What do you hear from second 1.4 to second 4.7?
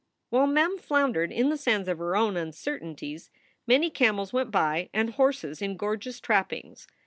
the sands of her own uncertain ties many camels went